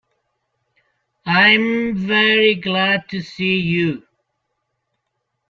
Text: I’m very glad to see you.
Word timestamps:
I’m 1.27 1.93
very 1.95 2.55
glad 2.55 3.07
to 3.09 3.21
see 3.21 3.59
you. 3.59 4.07